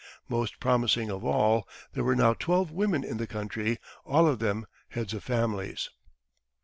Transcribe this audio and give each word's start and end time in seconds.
Most 0.27 0.59
promising 0.59 1.11
of 1.11 1.23
all, 1.23 1.67
there 1.93 2.03
were 2.03 2.15
now 2.15 2.33
twelve 2.33 2.71
women 2.71 3.03
in 3.03 3.17
the 3.17 3.27
country, 3.27 3.77
all 4.03 4.25
of 4.25 4.39
them 4.39 4.65
heads 4.89 5.13
of 5.13 5.23
families. 5.23 5.91